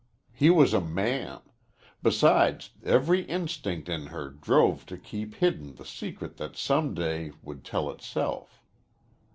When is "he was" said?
0.33-0.73